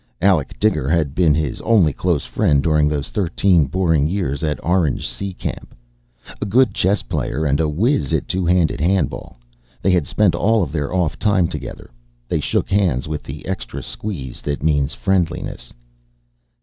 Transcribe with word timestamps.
Alec 0.19 0.59
Diger 0.59 0.89
had 0.89 1.13
been 1.13 1.35
his 1.35 1.61
only 1.61 1.93
close 1.93 2.25
friend 2.25 2.63
during 2.63 2.87
those 2.87 3.09
thirteen 3.09 3.67
boring 3.67 4.07
years 4.07 4.43
at 4.43 4.57
Orange 4.65 5.07
Sea 5.07 5.31
Camp. 5.31 5.75
A 6.41 6.45
good 6.47 6.73
chess 6.73 7.03
player 7.03 7.45
and 7.45 7.59
a 7.59 7.69
whiz 7.69 8.11
at 8.11 8.27
Two 8.27 8.43
handed 8.43 8.81
Handball, 8.81 9.37
they 9.79 9.91
had 9.91 10.07
spent 10.07 10.33
all 10.33 10.65
their 10.65 10.91
off 10.91 11.19
time 11.19 11.47
together. 11.47 11.91
They 12.27 12.39
shook 12.39 12.67
hands, 12.71 13.07
with 13.07 13.21
the 13.21 13.45
extra 13.45 13.83
squeeze 13.83 14.41
that 14.41 14.63
means 14.63 14.95
friendliness. 14.95 15.71